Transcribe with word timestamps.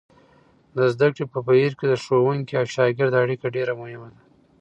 د 0.75 0.77
زده 0.93 1.07
کړې 1.15 1.25
په 1.33 1.39
بهیر 1.47 1.71
کې 1.79 1.85
د 1.89 1.93
ښوونکي 2.03 2.53
او 2.59 2.65
شاګرد 2.73 3.13
اړیکه 3.23 3.47
ډېره 3.55 3.73
مهمه 3.81 4.07
ده. 4.13 4.19